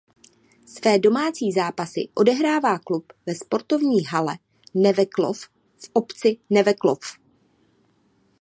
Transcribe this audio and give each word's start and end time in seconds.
Své 0.65 0.99
domácí 0.99 1.51
zápasy 1.51 2.09
odehrává 2.13 2.79
klub 2.79 3.13
ve 3.25 3.35
sportovní 3.35 4.03
hale 4.05 4.37
Neveklov 4.73 5.39
v 5.77 5.89
obci 5.93 6.37
Neveklov. 6.49 6.99